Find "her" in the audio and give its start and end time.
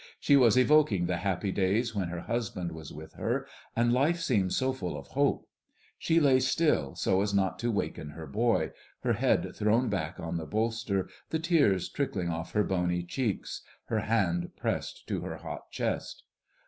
2.07-2.21, 3.13-3.45, 8.09-8.25, 9.03-9.13, 12.53-12.63, 13.89-13.99, 15.21-15.37